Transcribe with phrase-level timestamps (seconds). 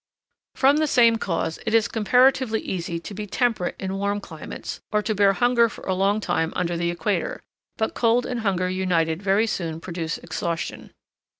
[0.55, 5.03] From the same cause it is comparatively easy to be temperate in warm climates, or
[5.03, 7.43] to bear hunger for a long time under the equator;
[7.77, 10.91] but cold and hunger united very soon produce exhaustion.